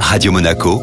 Radio 0.00 0.32
Monaco, 0.32 0.80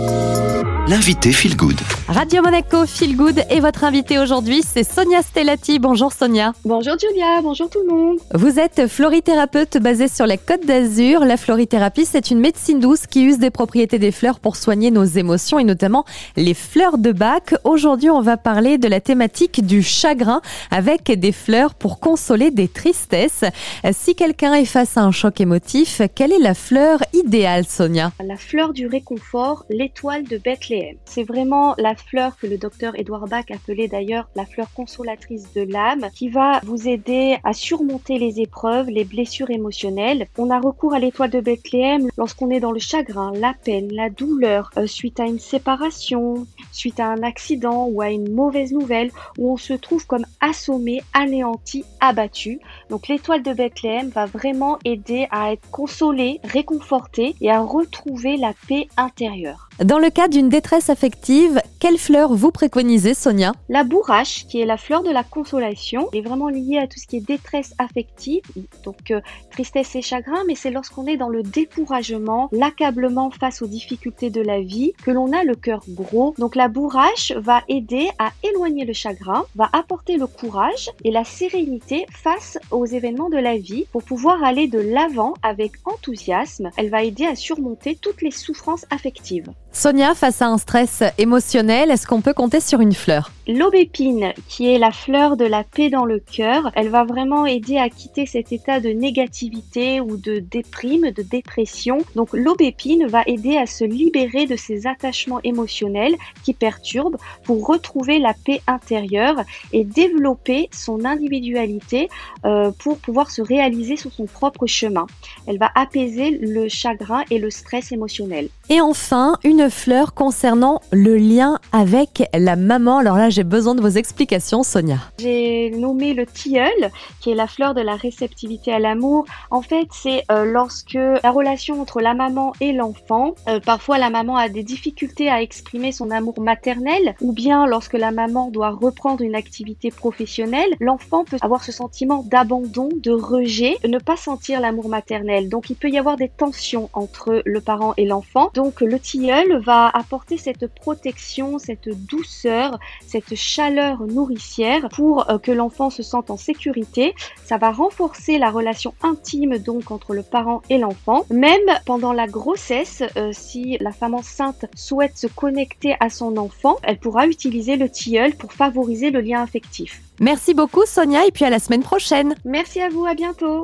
l'invité 0.88 1.32
Feel 1.32 1.56
Good. 1.56 1.80
Radio 2.10 2.42
Monaco 2.42 2.86
Feel 2.86 3.16
Good 3.16 3.46
et 3.50 3.62
votre 3.62 3.86
invité 3.86 4.20
aujourd'hui, 4.20 4.62
c'est 4.62 4.84
Sonia 4.84 5.22
Stellati. 5.22 5.80
Bonjour 5.80 6.12
Sonia. 6.12 6.52
Bonjour 6.66 6.96
Julia, 7.00 7.42
bonjour 7.42 7.70
tout 7.70 7.80
le 7.88 7.94
monde. 7.94 8.18
Vous 8.34 8.60
êtes 8.60 8.88
florithérapeute 8.88 9.78
basée 9.78 10.10
sur 10.10 10.28
la 10.28 10.36
Côte 10.36 10.66
d'Azur. 10.66 11.22
La 11.22 11.38
florithérapie, 11.38 12.06
c'est 12.06 12.32
une 12.32 12.40
médecine 12.40 12.82
douce 12.82 13.08
qui 13.08 13.24
use 13.24 13.38
des 13.38 13.50
propriétés 13.50 13.98
des 13.98 14.12
fleurs 14.12 14.42
pour 14.42 14.58
soigner 14.58 14.92
nos 14.92 15.06
émotions 15.06 15.58
et 15.58 15.64
notamment 15.64 16.04
les 16.36 16.54
fleurs 16.54 16.98
de 16.98 17.14
bac. 17.14 17.56
Aujourd'hui, 17.64 18.10
on 18.10 18.22
va 18.22 18.36
parler 18.36 18.78
de 18.78 18.90
la 18.90 19.00
thématique 19.00 19.66
du 19.66 19.84
chagrin 19.84 20.42
avec 20.70 21.18
des 21.18 21.32
fleurs 21.32 21.76
pour 21.76 22.02
consoler 22.02 22.52
des 22.52 22.68
tristesses. 22.68 23.46
Si 23.94 24.16
quelqu'un 24.16 24.54
est 24.56 24.66
face 24.66 24.98
à 24.98 25.02
un 25.02 25.12
choc 25.12 25.40
émotif, 25.40 26.02
quelle 26.14 26.34
est 26.34 26.40
la 26.40 26.54
fleur 26.54 27.00
idéale, 27.14 27.66
Sonia? 27.66 28.12
La 28.24 28.36
fleur 28.38 28.74
du 28.74 28.88
réconfort, 28.88 29.64
l'étoile 29.70 30.26
de 30.26 30.38
Bethléem. 30.38 30.73
C'est 31.06 31.24
vraiment 31.24 31.76
la 31.78 31.96
fleur 31.96 32.38
que 32.38 32.48
le 32.48 32.58
docteur 32.58 32.98
Edouard 33.00 33.28
Bach 33.28 33.46
appelait 33.52 33.88
d'ailleurs 33.88 34.30
la 34.36 34.46
fleur 34.46 34.68
consolatrice 34.74 35.54
de 35.54 35.62
l'âme, 35.62 36.10
qui 36.16 36.30
va 36.30 36.60
vous 36.64 36.88
aider 36.88 37.38
à 37.44 37.54
surmonter 37.54 38.18
les 38.18 38.40
épreuves, 38.40 38.90
les 38.90 39.04
blessures 39.04 39.52
émotionnelles. 39.52 40.28
On 40.38 40.50
a 40.50 40.60
recours 40.60 40.94
à 40.94 41.00
l'étoile 41.00 41.30
de 41.30 41.42
Bethléem 41.42 42.10
lorsqu'on 42.18 42.50
est 42.50 42.60
dans 42.60 42.72
le 42.72 42.80
chagrin, 42.80 43.32
la 43.36 43.54
peine, 43.54 43.92
la 43.92 44.10
douleur, 44.10 44.72
euh, 44.78 44.88
suite 44.88 45.20
à 45.20 45.26
une 45.26 45.40
séparation, 45.40 46.48
suite 46.72 47.00
à 47.00 47.08
un 47.08 47.24
accident 47.24 47.88
ou 47.88 48.02
à 48.02 48.10
une 48.10 48.34
mauvaise 48.34 48.72
nouvelle, 48.72 49.12
où 49.38 49.52
on 49.52 49.58
se 49.58 49.74
trouve 49.74 50.06
comme 50.06 50.26
assommé, 50.42 51.02
anéanti, 51.14 51.86
abattu. 52.00 52.60
Donc 52.90 53.08
l'étoile 53.08 53.44
de 53.44 53.54
Bethléem 53.54 54.10
va 54.10 54.26
vraiment 54.26 54.78
aider 54.86 55.28
à 55.32 55.52
être 55.54 55.70
consolé, 55.72 56.40
réconforté 56.44 57.36
et 57.42 57.52
à 57.52 57.62
retrouver 57.62 58.38
la 58.38 58.54
paix 58.68 58.88
intérieure. 58.98 59.70
Dans 59.84 59.98
le 59.98 60.12
cas 60.12 60.28
d'une 60.28 60.50
détresse 60.64 60.90
affective, 60.90 61.62
quelle 61.78 61.98
fleur 61.98 62.34
vous 62.34 62.50
préconisez, 62.50 63.14
Sonia? 63.14 63.52
La 63.68 63.84
bourrache, 63.84 64.48
qui 64.48 64.62
est 64.62 64.66
la 64.66 64.78
fleur 64.78 65.04
de 65.04 65.12
la 65.12 65.26
consolation, 65.26 66.08
est 66.14 66.22
vraiment 66.22 66.48
liée 66.48 66.78
à 66.78 66.88
tout 66.88 66.98
ce 66.98 67.06
qui 67.06 67.18
est 67.18 67.28
détresse 67.28 67.74
affective, 67.80 68.44
donc 68.86 69.12
euh, 69.12 69.20
tristesse 69.52 69.94
et 69.98 70.02
chagrin, 70.02 70.42
mais 70.48 70.56
c'est 70.56 70.72
lorsqu'on 70.72 71.06
est 71.06 71.18
dans 71.18 71.28
le 71.28 71.44
découragement, 71.44 72.48
l'accablement 72.54 73.30
face 73.30 73.62
aux 73.62 73.68
difficultés 73.68 74.30
de 74.30 74.40
la 74.40 74.62
vie, 74.62 74.94
que 75.04 75.12
l'on 75.12 75.34
a 75.34 75.44
le 75.44 75.56
cœur 75.56 75.82
gros. 75.90 76.34
Donc 76.38 76.56
la 76.56 76.70
bourrache 76.70 77.34
va 77.34 77.62
aider 77.68 78.08
à 78.18 78.32
éloigner 78.42 78.86
le 78.86 78.94
chagrin, 78.94 79.44
va 79.56 79.68
apporter 79.74 80.16
le 80.16 80.28
courage 80.28 80.92
et 81.04 81.12
la 81.12 81.26
sérénité 81.26 82.06
face 82.10 82.58
aux 82.72 82.86
événements 82.86 83.30
de 83.30 83.38
la 83.38 83.58
vie 83.58 83.86
pour 83.92 84.04
pouvoir 84.04 84.42
aller 84.46 84.70
de 84.70 84.80
l'avant 84.80 85.34
avec 85.44 85.74
enthousiasme. 85.84 86.70
Elle 86.78 86.90
va 86.90 87.04
aider 87.04 87.26
à 87.26 87.36
surmonter 87.36 87.98
toutes 88.02 88.22
les 88.22 88.32
souffrances 88.32 88.86
affectives. 88.92 89.52
Sonia, 89.76 90.14
face 90.14 90.42
à 90.42 90.48
un 90.48 90.58
stress 90.60 91.04
émotionnel, 91.18 91.90
est-ce 91.92 92.06
qu'on 92.08 92.22
peut 92.22 92.34
compter 92.34 92.60
sur 92.60 92.80
une 92.80 92.94
fleur? 92.94 93.33
L'aubépine, 93.46 94.32
qui 94.48 94.74
est 94.74 94.78
la 94.78 94.92
fleur 94.92 95.36
de 95.36 95.44
la 95.44 95.66
paix 95.66 95.90
dans 95.90 96.06
le 96.06 96.20
cœur, 96.20 96.72
elle 96.76 96.88
va 96.88 97.04
vraiment 97.04 97.46
aider 97.46 97.78
à 97.78 97.90
quitter 97.90 98.26
cet 98.26 98.54
état 98.54 98.80
de 98.80 98.88
négativité 98.88 100.00
ou 100.00 100.16
de 100.16 100.40
déprime, 100.40 101.12
de 101.12 101.22
dépression. 101.22 101.98
Donc 102.16 102.30
l'aubépine 102.32 103.06
va 103.06 103.22
aider 103.26 103.58
à 103.58 103.66
se 103.66 103.84
libérer 103.84 104.46
de 104.46 104.56
ces 104.56 104.88
attachements 104.88 105.42
émotionnels 105.44 106.16
qui 106.46 106.54
perturbent 106.54 107.18
pour 107.44 107.68
retrouver 107.68 108.20
la 108.20 108.34
paix 108.34 108.62
intérieure 108.66 109.42
et 109.74 109.84
développer 109.84 110.70
son 110.72 111.04
individualité 111.04 112.08
euh, 112.46 112.72
pour 112.80 112.98
pouvoir 112.98 113.30
se 113.30 113.42
réaliser 113.42 113.98
sur 113.98 114.14
son 114.14 114.26
propre 114.26 114.68
chemin. 114.68 115.06
Elle 115.48 115.58
va 115.58 115.70
apaiser 115.76 116.32
le 116.32 116.70
chagrin 116.70 117.24
et 117.30 117.40
le 117.40 117.50
stress 117.50 117.92
émotionnel. 117.92 118.48
Et 118.70 118.80
enfin, 118.80 119.38
une 119.44 119.70
fleur 119.70 120.14
concernant 120.14 120.82
le 120.92 121.18
lien 121.18 121.60
avec 121.74 122.24
la 122.34 122.56
maman. 122.56 123.00
Alors 123.00 123.18
là, 123.18 123.30
j'ai 123.34 123.44
besoin 123.44 123.74
de 123.74 123.82
vos 123.82 123.90
explications, 123.90 124.62
Sonia. 124.62 125.00
J'ai 125.18 125.72
nommé 125.72 126.14
le 126.14 126.26
tilleul, 126.28 126.92
qui 127.20 127.32
est 127.32 127.36
la 127.36 127.48
fleur 127.48 127.74
de 127.74 127.82
la 127.82 127.96
réceptivité 127.96 128.72
à 128.72 128.78
l'amour. 128.78 129.26
En 129.50 129.64
fait, 129.64 129.88
c'est 129.92 130.24
euh, 130.32 130.46
lorsque 130.46 130.94
la 130.94 131.32
relation 131.32 131.82
entre 131.82 132.00
la 132.00 132.14
maman 132.14 132.54
et 132.62 132.74
l'enfant, 132.74 133.34
euh, 133.48 133.60
parfois 133.60 133.98
la 133.98 134.12
maman 134.12 134.38
a 134.38 134.50
des 134.50 134.62
difficultés 134.62 135.30
à 135.30 135.42
exprimer 135.42 135.92
son 135.92 136.12
amour 136.12 136.40
maternel, 136.40 137.16
ou 137.22 137.34
bien 137.34 137.66
lorsque 137.66 137.94
la 137.94 138.12
maman 138.12 138.52
doit 138.52 138.70
reprendre 138.70 139.24
une 139.24 139.36
activité 139.36 139.90
professionnelle, 139.90 140.70
l'enfant 140.80 141.26
peut 141.26 141.38
avoir 141.42 141.64
ce 141.64 141.72
sentiment 141.72 142.24
d'abandon, 142.24 142.90
de 142.96 143.12
rejet, 143.12 143.78
ne 143.88 143.98
pas 143.98 144.16
sentir 144.16 144.62
l'amour 144.62 144.90
maternel. 144.90 145.50
Donc 145.50 145.72
il 145.72 145.76
peut 145.76 145.90
y 145.90 145.98
avoir 145.98 146.18
des 146.18 146.30
tensions 146.30 146.90
entre 146.94 147.42
le 147.46 147.62
parent 147.62 147.96
et 147.98 148.06
l'enfant. 148.06 148.52
Donc 148.54 148.82
le 148.82 149.00
tilleul 149.00 149.60
va 149.64 149.90
apporter 149.90 150.38
cette 150.38 150.68
protection, 150.68 151.58
cette 151.58 151.90
douceur, 151.90 152.80
cette 153.08 153.23
chaleur 153.36 154.02
nourricière 154.02 154.90
pour 154.90 155.30
euh, 155.30 155.38
que 155.38 155.52
l'enfant 155.52 155.90
se 155.90 156.04
sente 156.04 156.30
en 156.30 156.38
sécurité. 156.38 157.14
Ça 157.44 157.58
va 157.58 157.72
renforcer 157.72 158.38
la 158.38 158.50
relation 158.50 158.94
intime 159.02 159.58
donc 159.58 159.92
entre 159.92 160.14
le 160.14 160.24
parent 160.24 160.62
et 160.70 160.78
l'enfant. 160.78 161.26
Même 161.30 161.60
pendant 161.86 162.14
la 162.14 162.28
grossesse, 162.28 163.04
euh, 163.18 163.32
si 163.32 163.78
la 163.80 163.92
femme 163.92 164.16
enceinte 164.16 164.66
souhaite 164.76 165.18
se 165.18 165.28
connecter 165.28 165.96
à 166.00 166.10
son 166.10 166.38
enfant, 166.38 166.78
elle 166.84 166.98
pourra 166.98 167.28
utiliser 167.28 167.76
le 167.76 167.90
tilleul 167.90 168.36
pour 168.36 168.54
favoriser 168.54 169.12
le 169.12 169.22
lien 169.22 169.42
affectif. 169.42 170.02
Merci 170.20 170.54
beaucoup 170.54 170.86
Sonia 170.86 171.26
et 171.26 171.32
puis 171.32 171.46
à 171.46 171.50
la 171.50 171.60
semaine 171.60 171.84
prochaine. 171.84 172.36
Merci 172.46 172.82
à 172.82 172.90
vous, 172.90 173.06
à 173.06 173.14
bientôt. 173.14 173.62